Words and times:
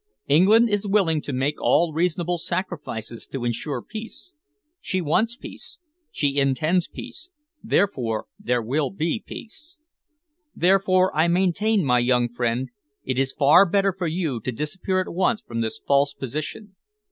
England 0.27 0.67
is 0.67 0.87
willing 0.87 1.21
to 1.21 1.31
make 1.31 1.61
all 1.61 1.93
reasonable 1.93 2.39
sacrifices 2.39 3.27
to 3.27 3.45
ensure 3.45 3.83
peace. 3.83 4.33
She 4.79 4.99
wants 4.99 5.37
peace, 5.37 5.77
she 6.09 6.39
intends 6.39 6.87
peace, 6.87 7.29
therefore 7.61 8.25
there 8.39 8.63
will 8.63 8.89
be 8.89 9.23
peace. 9.23 9.77
Therefore, 10.55 11.15
I 11.15 11.27
maintain, 11.27 11.85
my 11.85 11.99
young 11.99 12.29
friend, 12.29 12.71
it 13.05 13.19
is 13.19 13.31
far 13.31 13.63
better 13.69 13.93
for 13.95 14.07
you 14.07 14.39
to 14.39 14.51
disappear 14.51 14.99
at 15.01 15.13
once 15.13 15.43
from 15.43 15.61
this 15.61 15.77
false 15.77 16.15
position." 16.15 16.75